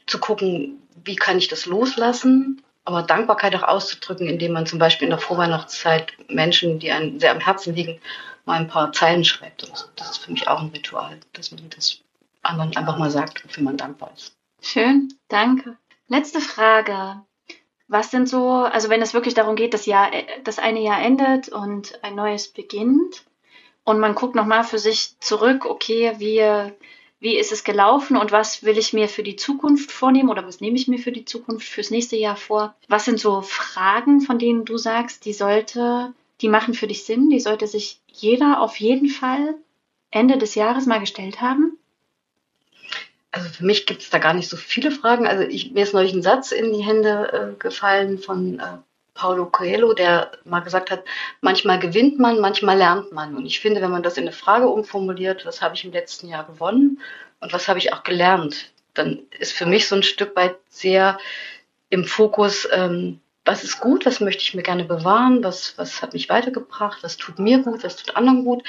Zu 0.07 0.19
gucken, 0.19 0.81
wie 1.03 1.15
kann 1.15 1.37
ich 1.37 1.47
das 1.47 1.65
loslassen? 1.65 2.61
Aber 2.83 3.01
Dankbarkeit 3.01 3.55
auch 3.55 3.63
auszudrücken, 3.63 4.27
indem 4.27 4.53
man 4.53 4.65
zum 4.65 4.79
Beispiel 4.79 5.05
in 5.05 5.11
der 5.11 5.19
Vorweihnachtszeit 5.19 6.13
Menschen, 6.29 6.79
die 6.79 6.91
einem 6.91 7.19
sehr 7.19 7.31
am 7.31 7.39
Herzen 7.39 7.75
liegen, 7.75 7.99
mal 8.45 8.59
ein 8.59 8.67
paar 8.67 8.91
Zeilen 8.91 9.23
schreibt. 9.23 9.63
Und 9.63 9.75
so. 9.75 9.85
Das 9.95 10.11
ist 10.11 10.17
für 10.19 10.31
mich 10.31 10.47
auch 10.47 10.61
ein 10.61 10.69
Ritual, 10.69 11.19
dass 11.33 11.51
man 11.51 11.67
das 11.75 11.99
anderen 12.43 12.75
einfach 12.77 12.97
mal 12.97 13.11
sagt, 13.11 13.43
wofür 13.43 13.63
man 13.63 13.77
dankbar 13.77 14.11
ist. 14.15 14.35
Schön, 14.61 15.13
danke. 15.27 15.77
Letzte 16.07 16.39
Frage. 16.39 17.23
Was 17.87 18.11
sind 18.11 18.29
so, 18.29 18.49
also 18.49 18.89
wenn 18.89 19.01
es 19.01 19.13
wirklich 19.13 19.33
darum 19.33 19.55
geht, 19.55 19.73
das 19.73 19.85
Jahr, 19.85 20.11
das 20.43 20.59
eine 20.59 20.81
Jahr 20.81 21.01
endet 21.01 21.49
und 21.49 22.03
ein 22.03 22.15
neues 22.15 22.47
beginnt 22.47 23.25
und 23.83 23.99
man 23.99 24.15
guckt 24.15 24.35
nochmal 24.35 24.63
für 24.63 24.79
sich 24.79 25.19
zurück, 25.19 25.65
okay, 25.65 26.13
wie, 26.17 26.43
wie 27.19 27.37
ist 27.37 27.51
es 27.51 27.63
gelaufen 27.63 28.17
und 28.17 28.31
was 28.31 28.63
will 28.63 28.77
ich 28.77 28.93
mir 28.93 29.09
für 29.09 29.23
die 29.23 29.35
Zukunft 29.35 29.91
vornehmen 29.91 30.29
oder 30.29 30.45
was 30.45 30.61
nehme 30.61 30.77
ich 30.77 30.87
mir 30.87 30.99
für 30.99 31.11
die 31.11 31.25
Zukunft 31.25 31.67
fürs 31.67 31.91
nächste 31.91 32.17
Jahr 32.17 32.35
vor? 32.35 32.75
Was 32.87 33.05
sind 33.05 33.19
so 33.19 33.41
Fragen, 33.41 34.21
von 34.21 34.37
denen 34.37 34.65
du 34.65 34.77
sagst, 34.77 35.25
die 35.25 35.33
sollte, 35.33 36.13
die 36.41 36.49
machen 36.49 36.75
für 36.75 36.87
dich 36.87 37.03
Sinn, 37.03 37.29
die 37.29 37.39
sollte 37.39 37.65
sich 37.65 37.99
jeder 38.07 38.61
auf 38.61 38.79
jeden 38.79 39.09
Fall 39.09 39.55
Ende 40.11 40.37
des 40.37 40.53
Jahres 40.53 40.85
mal 40.85 40.99
gestellt 40.99 41.41
haben? 41.41 41.79
Also 43.35 43.49
für 43.49 43.65
mich 43.65 43.85
gibt 43.85 44.01
es 44.01 44.09
da 44.09 44.17
gar 44.17 44.33
nicht 44.33 44.47
so 44.47 44.55
viele 44.55 44.91
Fragen. 44.91 45.27
Also 45.27 45.43
ich, 45.43 45.71
mir 45.71 45.83
ist 45.83 45.93
neulich 45.93 46.13
ein 46.13 46.21
Satz 46.21 46.53
in 46.53 46.71
die 46.71 46.85
Hände 46.85 47.53
äh, 47.53 47.59
gefallen 47.61 48.17
von 48.17 48.59
äh, 48.59 48.77
Paulo 49.13 49.47
Coelho, 49.47 49.93
der 49.93 50.31
mal 50.45 50.61
gesagt 50.61 50.89
hat, 50.89 51.03
manchmal 51.41 51.79
gewinnt 51.79 52.17
man, 52.17 52.39
manchmal 52.39 52.77
lernt 52.77 53.11
man. 53.11 53.35
Und 53.35 53.45
ich 53.45 53.59
finde, 53.59 53.81
wenn 53.81 53.91
man 53.91 54.03
das 54.03 54.15
in 54.15 54.23
eine 54.23 54.31
Frage 54.31 54.69
umformuliert, 54.69 55.45
was 55.45 55.61
habe 55.61 55.75
ich 55.75 55.83
im 55.83 55.91
letzten 55.91 56.29
Jahr 56.29 56.45
gewonnen 56.45 57.01
und 57.41 57.51
was 57.51 57.67
habe 57.67 57.77
ich 57.77 57.91
auch 57.91 58.03
gelernt, 58.03 58.71
dann 58.93 59.19
ist 59.37 59.51
für 59.51 59.65
mich 59.65 59.89
so 59.89 59.95
ein 59.95 60.03
Stück 60.03 60.33
weit 60.37 60.55
sehr 60.69 61.17
im 61.89 62.05
Fokus, 62.05 62.65
ähm, 62.71 63.19
was 63.45 63.63
ist 63.63 63.79
gut, 63.79 64.05
was 64.05 64.19
möchte 64.19 64.41
ich 64.41 64.55
mir 64.55 64.63
gerne 64.63 64.83
bewahren, 64.83 65.43
was, 65.43 65.77
was 65.77 66.01
hat 66.01 66.13
mich 66.13 66.29
weitergebracht, 66.29 67.03
was 67.03 67.15
tut 67.17 67.39
mir 67.39 67.59
gut, 67.59 67.83
was 67.83 67.95
tut 67.95 68.15
anderen 68.15 68.43
gut, 68.43 68.63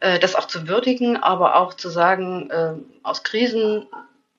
äh, 0.00 0.18
das 0.18 0.34
auch 0.34 0.46
zu 0.46 0.66
würdigen, 0.66 1.18
aber 1.18 1.56
auch 1.56 1.74
zu 1.74 1.90
sagen, 1.90 2.50
äh, 2.50 2.74
aus 3.02 3.22
Krisen 3.22 3.86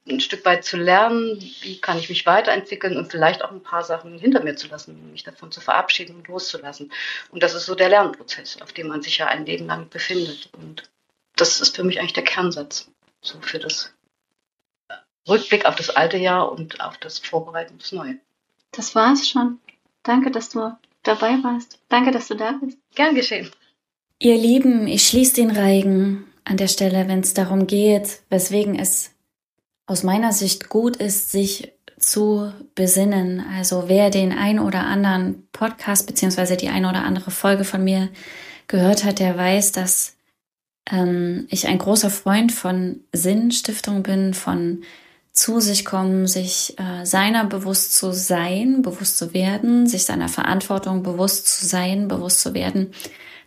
ein 0.07 0.19
Stück 0.19 0.45
weit 0.45 0.63
zu 0.63 0.77
lernen, 0.77 1.39
wie 1.61 1.79
kann 1.79 1.97
ich 1.97 2.09
mich 2.09 2.25
weiterentwickeln 2.25 2.97
und 2.97 3.11
vielleicht 3.11 3.43
auch 3.43 3.51
ein 3.51 3.63
paar 3.63 3.83
Sachen 3.83 4.19
hinter 4.19 4.43
mir 4.43 4.55
zu 4.55 4.67
lassen, 4.67 5.11
mich 5.11 5.23
davon 5.23 5.51
zu 5.51 5.61
verabschieden 5.61 6.15
und 6.15 6.27
loszulassen. 6.27 6.91
Und 7.31 7.41
das 7.41 7.55
ist 7.55 7.65
so 7.65 7.73
der 7.73 7.89
Lernprozess, 7.89 8.61
auf 8.61 8.71
dem 8.71 8.87
man 8.87 9.01
sich 9.01 9.17
ja 9.17 9.27
ein 9.27 9.45
Leben 9.45 9.65
lang 9.65 9.89
befindet. 9.89 10.49
Und 10.53 10.83
das 11.35 11.59
ist 11.59 11.75
für 11.75 11.83
mich 11.83 11.99
eigentlich 11.99 12.13
der 12.13 12.23
Kernsatz, 12.23 12.91
so 13.21 13.39
für 13.41 13.57
das 13.57 13.93
Rückblick 15.27 15.65
auf 15.65 15.75
das 15.75 15.89
alte 15.89 16.17
Jahr 16.17 16.51
und 16.51 16.81
auf 16.81 16.97
das 16.99 17.17
Vorbereiten 17.17 17.77
aufs 17.79 17.91
Neue. 17.91 18.17
Das 18.71 18.93
war's 18.93 19.27
schon. 19.27 19.59
Danke, 20.05 20.31
dass 20.31 20.49
du 20.49 20.71
dabei 21.03 21.43
warst. 21.43 21.79
Danke, 21.89 22.11
dass 22.11 22.27
du 22.27 22.35
da 22.35 22.53
bist. 22.53 22.77
Gern 22.95 23.15
geschehen. 23.15 23.49
Ihr 24.19 24.37
Lieben, 24.37 24.87
ich 24.87 25.07
schließe 25.07 25.35
den 25.35 25.51
Reigen 25.51 26.25
an 26.45 26.57
der 26.57 26.67
Stelle, 26.67 27.07
wenn 27.07 27.19
es 27.19 27.33
darum 27.33 27.67
geht, 27.67 28.21
weswegen 28.29 28.79
es 28.79 29.11
aus 29.87 30.03
meiner 30.03 30.31
Sicht 30.31 30.69
gut 30.69 30.95
ist, 30.95 31.31
sich 31.31 31.73
zu 31.97 32.53
besinnen. 32.75 33.43
Also 33.55 33.85
wer 33.87 34.09
den 34.09 34.31
ein 34.31 34.59
oder 34.59 34.85
anderen 34.85 35.47
Podcast 35.51 36.07
beziehungsweise 36.07 36.55
die 36.55 36.69
ein 36.69 36.85
oder 36.85 37.03
andere 37.03 37.31
Folge 37.31 37.63
von 37.63 37.83
mir 37.83 38.09
gehört 38.67 39.03
hat, 39.03 39.19
der 39.19 39.37
weiß, 39.37 39.71
dass 39.71 40.15
ähm, 40.91 41.47
ich 41.49 41.67
ein 41.67 41.79
großer 41.79 42.09
Freund 42.09 42.51
von 42.51 43.01
Sinnstiftung 43.11 44.03
bin, 44.03 44.33
von 44.33 44.83
zu 45.35 45.59
sich 45.59 45.83
kommen, 45.83 46.27
sich 46.27 46.79
äh, 46.79 47.05
seiner 47.05 47.43
bewusst 47.45 47.93
zu 47.93 48.13
sein, 48.13 48.81
bewusst 48.81 49.17
zu 49.17 49.33
werden, 49.33 49.85
sich 49.85 50.05
seiner 50.05 50.29
Verantwortung 50.29 51.03
bewusst 51.03 51.47
zu 51.47 51.65
sein, 51.67 52.07
bewusst 52.07 52.39
zu 52.39 52.53
werden. 52.53 52.93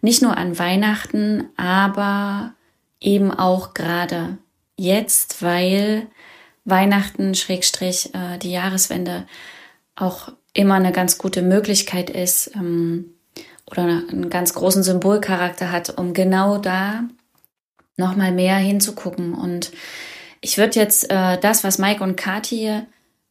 Nicht 0.02 0.20
nur 0.20 0.36
an 0.36 0.58
Weihnachten, 0.58 1.48
aber 1.56 2.52
eben 3.00 3.32
auch 3.32 3.72
gerade 3.72 4.36
jetzt, 4.76 5.42
weil 5.42 6.06
Weihnachten, 6.66 7.34
Schrägstrich, 7.34 8.14
äh, 8.14 8.36
die 8.36 8.52
Jahreswende 8.52 9.26
auch 9.96 10.30
immer 10.52 10.74
eine 10.74 10.92
ganz 10.92 11.16
gute 11.16 11.40
Möglichkeit 11.40 12.10
ist 12.10 12.54
ähm, 12.54 13.14
oder 13.64 13.82
einen 13.82 14.28
ganz 14.28 14.52
großen 14.52 14.82
Symbolcharakter 14.82 15.72
hat, 15.72 15.96
um 15.96 16.12
genau 16.12 16.58
da 16.58 17.04
nochmal 17.96 18.32
mehr 18.32 18.56
hinzugucken 18.56 19.32
und 19.32 19.72
ich 20.40 20.58
würde 20.58 20.78
jetzt 20.78 21.10
äh, 21.10 21.38
das, 21.38 21.64
was 21.64 21.78
Mike 21.78 22.02
und 22.02 22.16
Kathi 22.16 22.82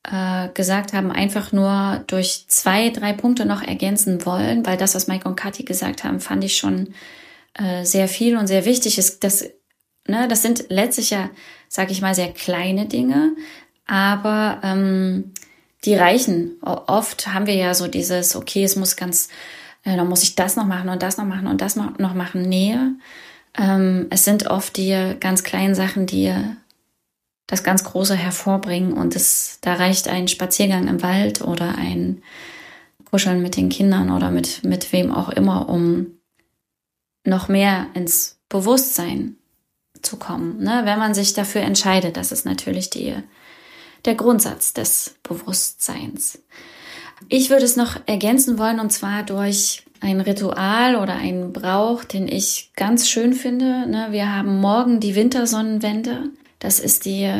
äh, 0.03 0.49
gesagt 0.53 0.93
haben, 0.93 1.11
einfach 1.11 1.51
nur 1.51 2.03
durch 2.07 2.45
zwei, 2.47 2.89
drei 2.89 3.13
Punkte 3.13 3.45
noch 3.45 3.61
ergänzen 3.61 4.25
wollen, 4.25 4.65
weil 4.65 4.77
das, 4.77 4.95
was 4.95 5.07
Mike 5.07 5.27
und 5.27 5.35
Kathi 5.35 5.63
gesagt 5.63 6.03
haben, 6.03 6.19
fand 6.19 6.43
ich 6.43 6.57
schon 6.57 6.93
äh, 7.53 7.83
sehr 7.83 8.07
viel 8.07 8.37
und 8.37 8.47
sehr 8.47 8.65
wichtig. 8.65 8.97
Ist, 8.97 9.23
das, 9.23 9.45
ne, 10.07 10.27
das 10.27 10.41
sind 10.41 10.65
letztlich 10.69 11.09
ja, 11.09 11.29
sag 11.67 11.91
ich 11.91 12.01
mal, 12.01 12.15
sehr 12.15 12.31
kleine 12.31 12.85
Dinge, 12.85 13.35
aber 13.85 14.59
ähm, 14.63 15.33
die 15.85 15.95
reichen. 15.95 16.57
Oft 16.61 17.27
haben 17.33 17.47
wir 17.47 17.55
ja 17.55 17.73
so 17.73 17.87
dieses, 17.87 18.35
okay, 18.35 18.63
es 18.63 18.75
muss 18.75 18.95
ganz, 18.95 19.29
äh, 19.83 19.95
dann 19.95 20.07
muss 20.07 20.23
ich 20.23 20.35
das 20.35 20.55
noch 20.55 20.65
machen 20.65 20.89
und 20.89 21.01
das 21.03 21.17
noch 21.17 21.25
machen 21.25 21.47
und 21.47 21.61
das 21.61 21.75
noch 21.75 22.13
machen. 22.13 22.43
Nee, 22.43 22.77
ähm, 23.57 24.07
es 24.09 24.23
sind 24.23 24.47
oft 24.47 24.77
die 24.77 25.15
ganz 25.19 25.43
kleinen 25.43 25.75
Sachen, 25.75 26.05
die 26.05 26.33
das 27.47 27.63
ganz 27.63 27.85
Große 27.85 28.15
hervorbringen 28.15 28.93
und 28.93 29.15
es, 29.15 29.59
da 29.61 29.75
reicht 29.75 30.09
ein 30.09 30.27
Spaziergang 30.27 30.87
im 30.87 31.01
Wald 31.01 31.41
oder 31.41 31.75
ein 31.75 32.21
Kuscheln 33.09 33.41
mit 33.41 33.55
den 33.55 33.69
Kindern 33.69 34.11
oder 34.11 34.31
mit, 34.31 34.63
mit 34.65 34.91
wem 34.91 35.13
auch 35.13 35.29
immer, 35.29 35.69
um 35.69 36.07
noch 37.23 37.47
mehr 37.47 37.87
ins 37.93 38.39
Bewusstsein 38.49 39.37
zu 40.01 40.17
kommen. 40.17 40.61
Ne? 40.61 40.81
Wenn 40.83 40.99
man 40.99 41.13
sich 41.13 41.33
dafür 41.33 41.61
entscheidet, 41.61 42.17
das 42.17 42.31
ist 42.31 42.45
natürlich 42.45 42.89
die, 42.89 43.15
der 44.05 44.15
Grundsatz 44.15 44.73
des 44.73 45.15
Bewusstseins. 45.23 46.39
Ich 47.29 47.49
würde 47.49 47.65
es 47.65 47.77
noch 47.77 47.97
ergänzen 48.05 48.57
wollen 48.57 48.79
und 48.79 48.91
zwar 48.91 49.23
durch 49.23 49.83
ein 50.01 50.21
Ritual 50.21 50.95
oder 50.95 51.15
einen 51.15 51.53
Brauch, 51.53 52.03
den 52.03 52.27
ich 52.27 52.71
ganz 52.75 53.09
schön 53.09 53.33
finde. 53.33 53.89
Ne? 53.89 54.07
Wir 54.11 54.35
haben 54.35 54.59
morgen 54.59 54.99
die 54.99 55.15
Wintersonnenwende. 55.15 56.29
Das 56.59 56.79
ist 56.79 57.05
die 57.05 57.31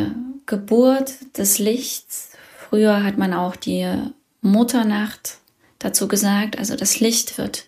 Geburt 0.45 1.38
des 1.38 1.59
Lichts. 1.59 2.31
Früher 2.57 3.03
hat 3.03 3.17
man 3.17 3.33
auch 3.33 3.55
die 3.55 3.88
Mutternacht 4.41 5.39
dazu 5.79 6.07
gesagt. 6.07 6.57
Also 6.57 6.75
das 6.75 7.00
Licht 7.00 7.38
wird 7.38 7.65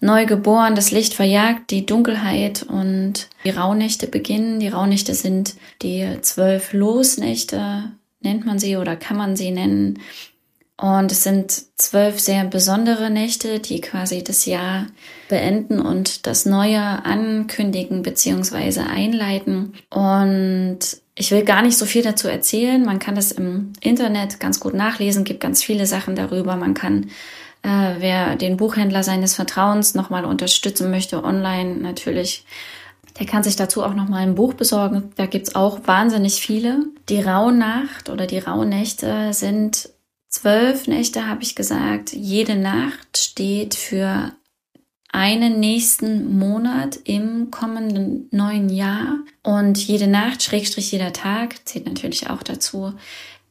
neu 0.00 0.26
geboren, 0.26 0.74
das 0.74 0.90
Licht 0.90 1.14
verjagt 1.14 1.70
die 1.70 1.86
Dunkelheit 1.86 2.64
und 2.64 3.28
die 3.44 3.50
Rauhnächte 3.50 4.08
beginnen. 4.08 4.60
Die 4.60 4.68
Rauhnächte 4.68 5.14
sind 5.14 5.54
die 5.80 6.18
zwölf 6.22 6.72
Losnächte, 6.72 7.92
nennt 8.20 8.44
man 8.44 8.58
sie 8.58 8.76
oder 8.76 8.96
kann 8.96 9.16
man 9.16 9.36
sie 9.36 9.52
nennen. 9.52 10.00
Und 10.80 11.12
es 11.12 11.22
sind 11.22 11.52
zwölf 11.78 12.18
sehr 12.18 12.44
besondere 12.44 13.10
Nächte, 13.10 13.60
die 13.60 13.80
quasi 13.80 14.24
das 14.24 14.46
Jahr 14.46 14.86
beenden 15.28 15.80
und 15.80 16.26
das 16.26 16.44
Neue 16.44 16.80
ankündigen 16.80 18.02
bzw. 18.02 18.80
einleiten. 18.80 19.74
Und 19.90 20.80
ich 21.14 21.30
will 21.30 21.44
gar 21.44 21.62
nicht 21.62 21.76
so 21.76 21.84
viel 21.84 22.02
dazu 22.02 22.26
erzählen. 22.26 22.84
Man 22.84 22.98
kann 22.98 23.14
das 23.14 23.32
im 23.32 23.74
Internet 23.80 24.40
ganz 24.40 24.60
gut 24.60 24.74
nachlesen, 24.74 25.24
gibt 25.24 25.40
ganz 25.40 25.62
viele 25.62 25.86
Sachen 25.86 26.16
darüber. 26.16 26.56
Man 26.56 26.74
kann, 26.74 27.10
äh, 27.62 27.94
wer 27.98 28.36
den 28.36 28.56
Buchhändler 28.56 29.02
seines 29.02 29.34
Vertrauens 29.34 29.94
nochmal 29.94 30.24
unterstützen 30.24 30.90
möchte, 30.90 31.22
online 31.22 31.76
natürlich, 31.76 32.46
der 33.20 33.26
kann 33.26 33.42
sich 33.42 33.56
dazu 33.56 33.84
auch 33.84 33.94
nochmal 33.94 34.22
ein 34.22 34.34
Buch 34.34 34.54
besorgen. 34.54 35.12
Da 35.16 35.26
gibt's 35.26 35.54
auch 35.54 35.86
wahnsinnig 35.86 36.40
viele. 36.40 36.86
Die 37.10 37.20
Rauhnacht 37.20 38.08
oder 38.08 38.26
die 38.26 38.38
Rauhnächte 38.38 39.34
sind 39.34 39.90
Zwölf 40.32 40.86
Nächte 40.86 41.28
habe 41.28 41.42
ich 41.42 41.54
gesagt. 41.54 42.14
Jede 42.14 42.56
Nacht 42.56 43.18
steht 43.18 43.74
für 43.74 44.32
einen 45.12 45.60
nächsten 45.60 46.38
Monat 46.38 46.98
im 47.04 47.50
kommenden 47.50 48.28
neuen 48.30 48.70
Jahr. 48.70 49.18
Und 49.42 49.76
jede 49.76 50.06
Nacht, 50.06 50.42
Schrägstrich 50.42 50.90
jeder 50.90 51.12
Tag, 51.12 51.56
zählt 51.66 51.84
natürlich 51.84 52.30
auch 52.30 52.42
dazu, 52.42 52.94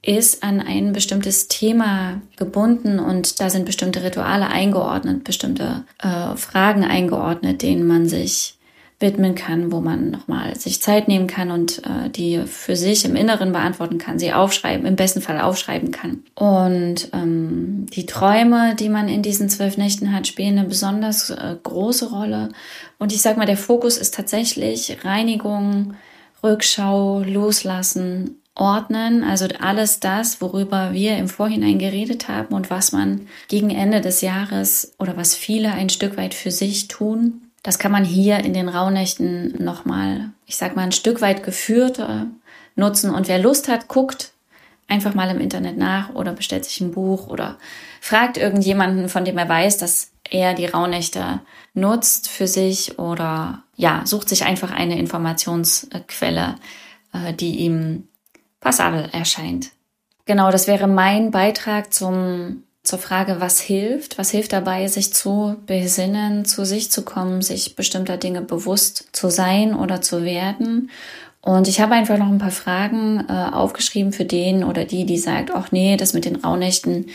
ist 0.02 0.42
an 0.42 0.60
ein 0.60 0.92
bestimmtes 0.92 1.48
Thema 1.48 2.20
gebunden 2.36 2.98
und 2.98 3.40
da 3.40 3.52
sind 3.52 3.66
bestimmte 3.66 4.04
Rituale 4.04 4.48
eingeordnet, 4.48 5.24
bestimmte 5.24 5.86
äh, 6.00 6.36
Fragen 6.36 6.84
eingeordnet, 6.84 7.62
denen 7.62 7.86
man 7.86 8.10
sich 8.10 8.58
widmen 9.02 9.36
kann, 9.36 9.72
wo 9.72 9.82
man 9.82 10.12
nochmal 10.12 10.56
sich 10.56 10.82
Zeit 10.82 11.08
nehmen 11.08 11.28
kann 11.28 11.52
und 11.52 11.80
äh, 11.80 12.10
die 12.10 12.44
für 12.46 12.76
sich 12.76 13.06
im 13.06 13.16
Inneren 13.16 13.52
beantworten 13.52 13.98
kann, 13.98 14.20
sie 14.20 14.34
aufschreiben, 14.34 14.86
im 14.86 14.96
besten 14.96 15.22
Fall 15.22 15.40
aufschreiben 15.40 15.92
kann. 15.92 16.24
Und 16.36 17.10
ähm, 17.14 17.86
die 17.94 18.06
Träume, 18.06 18.76
die 18.76 18.90
man 18.90 19.10
in 19.10 19.22
diesen 19.22 19.50
zwölf 19.50 19.78
Nächten 19.78 20.14
hat, 20.14 20.28
spielen 20.28 20.58
eine 20.58 20.68
besonders 20.68 21.30
äh, 21.30 21.56
große 21.62 22.10
Rolle. 22.10 22.50
Und 23.00 23.12
ich 23.12 23.22
sag 23.22 23.38
mal, 23.38 23.46
der 23.46 23.58
Fokus 23.58 23.98
ist 23.98 24.14
tatsächlich 24.14 25.04
Reinigung, 25.04 25.96
Rückschau, 26.44 27.24
Loslassen, 27.24 28.42
Ordnen, 28.56 29.24
also 29.24 29.48
alles 29.60 30.00
das, 30.02 30.42
worüber 30.42 30.92
wir 30.92 31.18
im 31.18 31.30
Vorhinein 31.30 31.80
geredet 31.80 32.28
haben 32.28 32.54
und 32.54 32.70
was 32.70 32.92
man 32.92 33.28
gegen 33.48 33.70
Ende 33.70 34.02
des 34.02 34.22
Jahres 34.22 34.94
oder 35.00 35.16
was 35.16 35.36
viele 35.36 35.72
ein 35.72 35.90
Stück 35.90 36.18
weit 36.18 36.34
für 36.34 36.52
sich 36.52 36.88
tun, 36.90 37.51
das 37.64 37.80
kann 37.80 37.92
man 37.92 38.04
hier 38.04 38.40
in 38.40 38.54
den 38.54 38.70
Rauhnächten 38.70 39.64
nochmal, 39.64 40.32
ich 40.46 40.58
sag 40.58 40.76
mal, 40.76 40.84
ein 40.84 40.92
Stück 40.92 41.22
weit 41.22 41.44
geführt 41.44 42.00
äh, 42.00 42.26
nutzen. 42.76 43.14
Und 43.14 43.28
wer 43.28 43.40
Lust 43.40 43.68
hat, 43.68 43.88
guckt 43.88 44.32
einfach 44.88 45.14
mal 45.14 45.30
im 45.30 45.40
Internet 45.40 45.78
nach 45.78 46.14
oder 46.16 46.34
bestellt 46.34 46.66
sich 46.66 46.82
ein 46.82 46.92
Buch 46.92 47.28
oder 47.28 47.58
fragt 48.02 48.38
irgendjemanden, 48.38 49.10
von 49.10 49.26
dem 49.26 49.38
er 49.38 49.48
weiß, 49.48 49.78
dass 49.78 50.12
er 50.30 50.54
die 50.54 50.66
Rauhnächte 50.66 51.42
nutzt 51.74 52.30
für 52.30 52.48
sich 52.48 53.00
oder 53.00 53.64
ja, 53.76 54.02
sucht 54.06 54.30
sich 54.30 54.44
einfach 54.44 54.72
eine 54.72 55.00
Informationsquelle, 55.00 56.56
äh, 57.14 57.34
die 57.34 57.58
ihm 57.60 58.08
passabel 58.60 59.10
erscheint. 59.12 59.72
Genau, 60.26 60.52
das 60.52 60.68
wäre 60.68 60.88
mein 60.88 61.32
Beitrag 61.32 61.94
zum 61.94 62.64
zur 62.84 63.00
Frage, 63.00 63.40
was 63.40 63.60
hilft, 63.60 64.18
was 64.18 64.32
hilft 64.32 64.54
dabei, 64.54 64.88
sich 64.88 65.14
zu 65.14 65.58
besinnen, 65.66 66.46
zu 66.46 66.66
sich 66.66 66.92
zu 66.92 67.04
kommen, 67.04 67.42
sich 67.42 67.76
bestimmter 67.76 68.18
Dinge 68.18 68.42
bewusst 68.42 69.10
zu 69.12 69.30
sein 69.30 69.76
oder 69.76 70.02
zu 70.02 70.24
werden. 70.24 70.90
Und 71.42 71.68
ich 71.68 71.80
habe 71.82 71.94
einfach 71.94 72.18
noch 72.18 72.28
ein 72.28 72.38
paar 72.38 72.52
Fragen 72.52 73.26
äh, 73.28 73.32
aufgeschrieben 73.32 74.14
für 74.14 74.26
den 74.26 74.64
oder 74.64 74.86
die, 74.86 75.06
die 75.06 75.18
sagt, 75.18 75.52
ach 75.52 75.72
nee, 75.72 75.98
das 75.98 76.14
mit 76.14 76.26
den 76.26 76.38
Rauhnächten, 76.38 77.08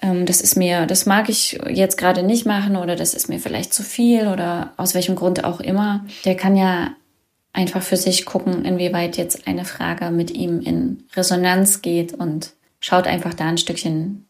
ähm, 0.00 0.26
das 0.26 0.40
ist 0.40 0.56
mir, 0.56 0.86
das 0.86 1.06
mag 1.06 1.28
ich 1.28 1.58
jetzt 1.68 1.96
gerade 1.96 2.22
nicht 2.22 2.44
machen 2.44 2.76
oder 2.76 2.96
das 2.96 3.14
ist 3.14 3.28
mir 3.28 3.38
vielleicht 3.38 3.72
zu 3.72 3.82
viel 3.82 4.28
oder 4.28 4.72
aus 4.76 4.94
welchem 4.94 5.14
Grund 5.14 5.44
auch 5.44 5.60
immer. 5.60 6.04
Der 6.24 6.36
kann 6.36 6.56
ja 6.56 6.90
einfach 7.54 7.82
für 7.82 7.96
sich 7.96 8.24
gucken, 8.26 8.64
inwieweit 8.64 9.16
jetzt 9.16 9.46
eine 9.46 9.64
Frage 9.64 10.10
mit 10.10 10.30
ihm 10.30 10.60
in 10.60 11.04
Resonanz 11.14 11.82
geht 11.82 12.14
und 12.14 12.52
schaut 12.80 13.06
einfach 13.06 13.34
da 13.34 13.46
ein 13.46 13.58
Stückchen 13.58 14.26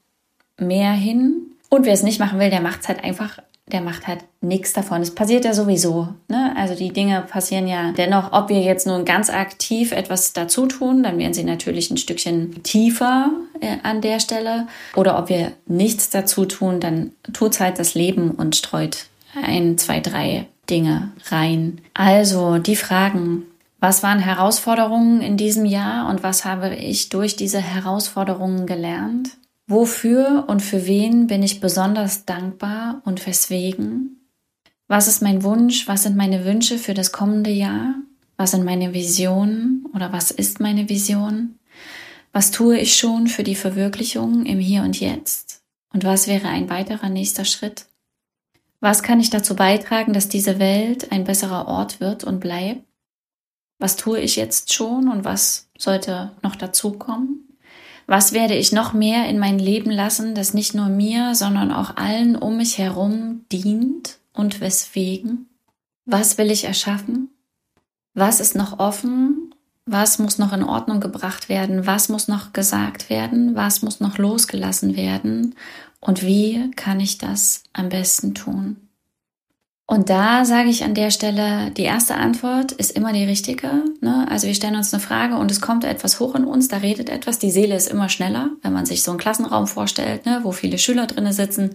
mehr 0.58 0.92
hin. 0.92 1.52
Und 1.68 1.86
wer 1.86 1.92
es 1.92 2.02
nicht 2.02 2.20
machen 2.20 2.38
will, 2.38 2.50
der 2.50 2.60
macht 2.60 2.82
es 2.82 2.88
halt 2.88 3.02
einfach, 3.02 3.38
der 3.66 3.80
macht 3.80 4.06
halt 4.06 4.20
nichts 4.40 4.72
davon. 4.72 5.00
Es 5.00 5.14
passiert 5.14 5.44
ja 5.44 5.54
sowieso. 5.54 6.08
Ne? 6.28 6.54
Also 6.56 6.74
die 6.74 6.92
Dinge 6.92 7.22
passieren 7.22 7.66
ja 7.66 7.92
dennoch, 7.92 8.32
ob 8.32 8.48
wir 8.48 8.60
jetzt 8.60 8.86
nun 8.86 9.04
ganz 9.04 9.30
aktiv 9.30 9.92
etwas 9.92 10.32
dazu 10.32 10.66
tun, 10.66 11.02
dann 11.02 11.18
werden 11.18 11.34
sie 11.34 11.44
natürlich 11.44 11.90
ein 11.90 11.96
Stückchen 11.96 12.62
tiefer 12.62 13.30
äh, 13.60 13.76
an 13.82 14.00
der 14.00 14.20
Stelle. 14.20 14.66
Oder 14.94 15.18
ob 15.18 15.28
wir 15.28 15.52
nichts 15.66 16.10
dazu 16.10 16.44
tun, 16.44 16.80
dann 16.80 17.12
tut 17.32 17.52
es 17.52 17.60
halt 17.60 17.78
das 17.78 17.94
Leben 17.94 18.32
und 18.32 18.56
streut 18.56 19.06
ein, 19.42 19.78
zwei, 19.78 20.00
drei 20.00 20.46
Dinge 20.68 21.10
rein. 21.30 21.80
Also 21.94 22.58
die 22.58 22.76
Fragen, 22.76 23.44
was 23.80 24.02
waren 24.02 24.20
Herausforderungen 24.20 25.20
in 25.20 25.36
diesem 25.36 25.64
Jahr 25.64 26.08
und 26.08 26.22
was 26.22 26.44
habe 26.44 26.74
ich 26.76 27.08
durch 27.08 27.34
diese 27.34 27.58
Herausforderungen 27.58 28.66
gelernt? 28.66 29.30
Wofür 29.72 30.44
und 30.48 30.60
für 30.60 30.86
wen 30.86 31.28
bin 31.28 31.42
ich 31.42 31.60
besonders 31.60 32.26
dankbar 32.26 33.00
und 33.06 33.26
weswegen? 33.26 34.20
Was 34.86 35.08
ist 35.08 35.22
mein 35.22 35.44
Wunsch? 35.44 35.88
Was 35.88 36.02
sind 36.02 36.14
meine 36.14 36.44
Wünsche 36.44 36.76
für 36.76 36.92
das 36.92 37.10
kommende 37.10 37.48
Jahr? 37.48 37.94
Was 38.36 38.50
sind 38.50 38.66
meine 38.66 38.92
Visionen 38.92 39.86
oder 39.94 40.12
was 40.12 40.30
ist 40.30 40.60
meine 40.60 40.90
Vision? 40.90 41.58
Was 42.34 42.50
tue 42.50 42.78
ich 42.78 42.96
schon 42.96 43.28
für 43.28 43.44
die 43.44 43.54
Verwirklichung 43.54 44.44
im 44.44 44.58
Hier 44.58 44.82
und 44.82 45.00
Jetzt? 45.00 45.62
Und 45.94 46.04
was 46.04 46.26
wäre 46.26 46.48
ein 46.48 46.68
weiterer 46.68 47.08
nächster 47.08 47.46
Schritt? 47.46 47.86
Was 48.80 49.02
kann 49.02 49.20
ich 49.20 49.30
dazu 49.30 49.56
beitragen, 49.56 50.12
dass 50.12 50.28
diese 50.28 50.58
Welt 50.58 51.12
ein 51.12 51.24
besserer 51.24 51.66
Ort 51.66 51.98
wird 51.98 52.24
und 52.24 52.40
bleibt? 52.40 52.84
Was 53.78 53.96
tue 53.96 54.20
ich 54.20 54.36
jetzt 54.36 54.74
schon 54.74 55.08
und 55.08 55.24
was 55.24 55.70
sollte 55.78 56.32
noch 56.42 56.56
dazukommen? 56.56 57.51
Was 58.06 58.32
werde 58.32 58.54
ich 58.54 58.72
noch 58.72 58.92
mehr 58.92 59.28
in 59.28 59.38
mein 59.38 59.58
Leben 59.58 59.90
lassen, 59.90 60.34
das 60.34 60.54
nicht 60.54 60.74
nur 60.74 60.88
mir, 60.88 61.34
sondern 61.34 61.72
auch 61.72 61.96
allen 61.96 62.36
um 62.36 62.56
mich 62.56 62.78
herum 62.78 63.44
dient 63.50 64.18
und 64.32 64.60
weswegen? 64.60 65.48
Was 66.04 66.38
will 66.38 66.50
ich 66.50 66.64
erschaffen? 66.64 67.28
Was 68.14 68.40
ist 68.40 68.54
noch 68.54 68.78
offen? 68.78 69.54
Was 69.86 70.18
muss 70.18 70.38
noch 70.38 70.52
in 70.52 70.62
Ordnung 70.62 71.00
gebracht 71.00 71.48
werden? 71.48 71.86
Was 71.86 72.08
muss 72.08 72.28
noch 72.28 72.52
gesagt 72.52 73.10
werden? 73.10 73.54
Was 73.54 73.82
muss 73.82 74.00
noch 74.00 74.18
losgelassen 74.18 74.96
werden? 74.96 75.54
Und 76.00 76.22
wie 76.22 76.70
kann 76.72 77.00
ich 77.00 77.18
das 77.18 77.64
am 77.72 77.88
besten 77.88 78.34
tun? 78.34 78.76
Und 79.92 80.08
da 80.08 80.46
sage 80.46 80.70
ich 80.70 80.84
an 80.84 80.94
der 80.94 81.10
Stelle, 81.10 81.70
die 81.72 81.82
erste 81.82 82.14
Antwort 82.14 82.72
ist 82.72 82.92
immer 82.92 83.12
die 83.12 83.24
richtige. 83.24 83.68
Ne? 84.00 84.26
Also 84.30 84.46
wir 84.46 84.54
stellen 84.54 84.76
uns 84.76 84.94
eine 84.94 85.02
Frage 85.02 85.36
und 85.36 85.50
es 85.50 85.60
kommt 85.60 85.84
etwas 85.84 86.18
hoch 86.18 86.34
in 86.34 86.46
uns, 86.46 86.68
da 86.68 86.78
redet 86.78 87.10
etwas. 87.10 87.38
Die 87.38 87.50
Seele 87.50 87.76
ist 87.76 87.90
immer 87.90 88.08
schneller, 88.08 88.48
wenn 88.62 88.72
man 88.72 88.86
sich 88.86 89.02
so 89.02 89.10
einen 89.10 89.20
Klassenraum 89.20 89.66
vorstellt, 89.66 90.24
ne? 90.24 90.40
wo 90.44 90.52
viele 90.52 90.78
Schüler 90.78 91.06
drinnen 91.06 91.34
sitzen. 91.34 91.74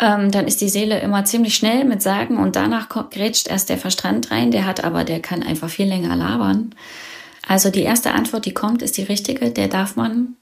Ähm, 0.00 0.32
dann 0.32 0.48
ist 0.48 0.60
die 0.62 0.68
Seele 0.68 0.98
immer 0.98 1.24
ziemlich 1.24 1.54
schnell 1.54 1.84
mit 1.84 2.02
Sagen 2.02 2.38
und 2.38 2.56
danach 2.56 2.88
grätscht 2.88 3.46
erst 3.46 3.68
der 3.68 3.78
Verstand 3.78 4.32
rein. 4.32 4.50
Der 4.50 4.66
hat 4.66 4.82
aber, 4.82 5.04
der 5.04 5.20
kann 5.20 5.44
einfach 5.44 5.70
viel 5.70 5.86
länger 5.86 6.16
labern. 6.16 6.74
Also 7.46 7.70
die 7.70 7.82
erste 7.82 8.14
Antwort, 8.14 8.46
die 8.46 8.54
kommt, 8.54 8.82
ist 8.82 8.96
die 8.96 9.04
richtige. 9.04 9.52
Der 9.52 9.68
darf 9.68 9.94
man 9.94 10.34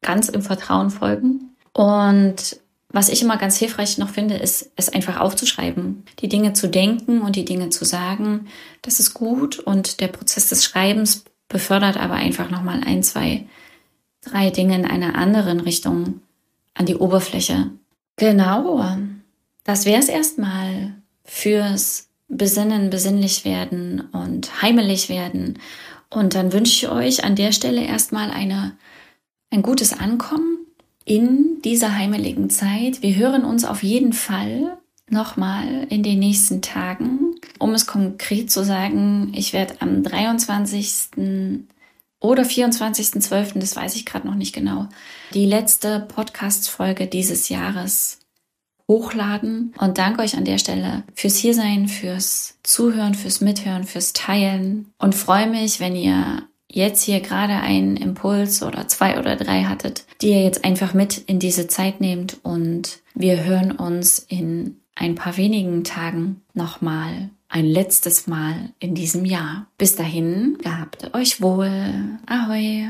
ganz 0.00 0.30
im 0.30 0.40
Vertrauen 0.40 0.88
folgen. 0.88 1.54
Und 1.74 2.63
was 2.94 3.08
ich 3.08 3.22
immer 3.22 3.36
ganz 3.36 3.56
hilfreich 3.56 3.98
noch 3.98 4.10
finde, 4.10 4.36
ist, 4.36 4.70
es 4.76 4.88
einfach 4.88 5.18
aufzuschreiben, 5.18 6.04
die 6.20 6.28
Dinge 6.28 6.52
zu 6.52 6.68
denken 6.68 7.22
und 7.22 7.34
die 7.34 7.44
Dinge 7.44 7.70
zu 7.70 7.84
sagen. 7.84 8.46
Das 8.82 9.00
ist 9.00 9.14
gut 9.14 9.58
und 9.58 10.00
der 10.00 10.06
Prozess 10.06 10.48
des 10.48 10.64
Schreibens 10.64 11.24
befördert 11.48 11.96
aber 11.96 12.14
einfach 12.14 12.50
nochmal 12.50 12.82
ein, 12.86 13.02
zwei, 13.02 13.46
drei 14.22 14.50
Dinge 14.50 14.76
in 14.76 14.84
einer 14.84 15.16
anderen 15.16 15.58
Richtung 15.58 16.20
an 16.74 16.86
die 16.86 16.94
Oberfläche. 16.94 17.72
Genau, 18.14 18.86
das 19.64 19.86
wäre 19.86 19.98
es 19.98 20.08
erstmal 20.08 20.94
fürs 21.24 22.10
Besinnen, 22.28 22.90
besinnlich 22.90 23.44
werden 23.44 24.02
und 24.12 24.62
heimelig 24.62 25.08
werden. 25.08 25.58
Und 26.10 26.36
dann 26.36 26.52
wünsche 26.52 26.86
ich 26.86 26.88
euch 26.88 27.24
an 27.24 27.34
der 27.34 27.50
Stelle 27.50 27.84
erstmal 27.84 28.30
eine, 28.30 28.76
ein 29.50 29.62
gutes 29.62 29.92
Ankommen 29.92 30.63
in 31.04 31.60
dieser 31.62 31.96
heimeligen 31.96 32.50
Zeit. 32.50 33.02
Wir 33.02 33.16
hören 33.16 33.44
uns 33.44 33.64
auf 33.64 33.82
jeden 33.82 34.12
Fall 34.12 34.78
nochmal 35.10 35.86
in 35.90 36.02
den 36.02 36.18
nächsten 36.18 36.62
Tagen. 36.62 37.34
Um 37.58 37.72
es 37.74 37.86
konkret 37.86 38.50
zu 38.50 38.64
sagen, 38.64 39.32
ich 39.34 39.52
werde 39.52 39.74
am 39.80 40.02
23. 40.02 41.10
oder 42.20 42.42
24.12., 42.42 43.58
das 43.58 43.76
weiß 43.76 43.96
ich 43.96 44.06
gerade 44.06 44.26
noch 44.26 44.34
nicht 44.34 44.54
genau, 44.54 44.88
die 45.34 45.46
letzte 45.46 46.00
Podcast-Folge 46.00 47.06
dieses 47.06 47.48
Jahres 47.48 48.20
hochladen 48.88 49.74
und 49.78 49.98
danke 49.98 50.22
euch 50.22 50.36
an 50.36 50.44
der 50.44 50.58
Stelle 50.58 51.04
fürs 51.14 51.36
Hiersein, 51.36 51.88
fürs 51.88 52.58
Zuhören, 52.62 53.14
fürs 53.14 53.40
Mithören, 53.40 53.84
fürs 53.84 54.12
Teilen 54.12 54.92
und 54.98 55.14
freue 55.14 55.48
mich, 55.48 55.80
wenn 55.80 55.96
ihr 55.96 56.42
jetzt 56.74 57.02
hier 57.04 57.20
gerade 57.20 57.54
einen 57.54 57.96
Impuls 57.96 58.62
oder 58.62 58.88
zwei 58.88 59.18
oder 59.18 59.36
drei 59.36 59.64
hattet, 59.64 60.04
die 60.20 60.30
ihr 60.30 60.42
jetzt 60.42 60.64
einfach 60.64 60.92
mit 60.92 61.18
in 61.18 61.38
diese 61.38 61.68
Zeit 61.68 62.00
nehmt 62.00 62.38
und 62.42 63.00
wir 63.14 63.44
hören 63.44 63.72
uns 63.72 64.18
in 64.18 64.80
ein 64.96 65.14
paar 65.14 65.36
wenigen 65.36 65.84
Tagen 65.84 66.42
nochmal 66.52 67.30
ein 67.48 67.66
letztes 67.66 68.26
Mal 68.26 68.72
in 68.80 68.94
diesem 68.94 69.24
Jahr. 69.24 69.66
Bis 69.78 69.94
dahin, 69.94 70.58
gehabt 70.62 71.14
euch 71.14 71.40
wohl. 71.40 72.18
Ahoi. 72.26 72.88